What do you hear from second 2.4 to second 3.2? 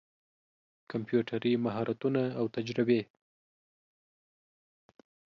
تجربې